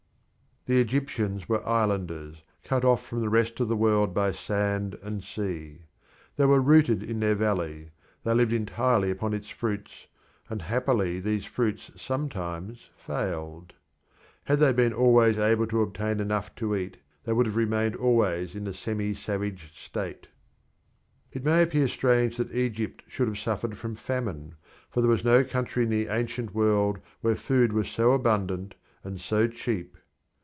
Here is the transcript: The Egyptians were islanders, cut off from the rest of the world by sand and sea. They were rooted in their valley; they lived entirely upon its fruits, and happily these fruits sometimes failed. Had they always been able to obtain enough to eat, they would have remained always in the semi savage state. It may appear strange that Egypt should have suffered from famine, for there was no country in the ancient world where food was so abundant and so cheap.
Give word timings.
The 0.67 0.79
Egyptians 0.79 1.49
were 1.49 1.67
islanders, 1.67 2.43
cut 2.63 2.85
off 2.85 3.03
from 3.03 3.21
the 3.21 3.29
rest 3.31 3.59
of 3.59 3.67
the 3.67 3.75
world 3.75 4.13
by 4.13 4.31
sand 4.31 4.93
and 5.01 5.23
sea. 5.23 5.85
They 6.35 6.45
were 6.45 6.61
rooted 6.61 7.01
in 7.01 7.19
their 7.19 7.33
valley; 7.33 7.89
they 8.23 8.35
lived 8.35 8.53
entirely 8.53 9.09
upon 9.09 9.33
its 9.33 9.49
fruits, 9.49 10.05
and 10.51 10.61
happily 10.61 11.19
these 11.19 11.45
fruits 11.45 11.89
sometimes 11.95 12.91
failed. 12.95 13.73
Had 14.43 14.59
they 14.59 14.91
always 14.93 15.33
been 15.35 15.43
able 15.43 15.65
to 15.65 15.81
obtain 15.81 16.19
enough 16.19 16.53
to 16.57 16.75
eat, 16.75 16.97
they 17.23 17.33
would 17.33 17.47
have 17.47 17.55
remained 17.55 17.95
always 17.95 18.53
in 18.53 18.65
the 18.65 18.73
semi 18.75 19.15
savage 19.15 19.71
state. 19.75 20.27
It 21.31 21.43
may 21.43 21.63
appear 21.63 21.87
strange 21.87 22.37
that 22.37 22.53
Egypt 22.53 23.01
should 23.07 23.27
have 23.27 23.39
suffered 23.39 23.79
from 23.79 23.95
famine, 23.95 24.53
for 24.91 25.01
there 25.01 25.09
was 25.09 25.25
no 25.25 25.43
country 25.43 25.85
in 25.85 25.89
the 25.89 26.05
ancient 26.07 26.53
world 26.53 26.99
where 27.21 27.35
food 27.35 27.73
was 27.73 27.89
so 27.89 28.11
abundant 28.11 28.75
and 29.03 29.19
so 29.19 29.47
cheap. 29.47 29.97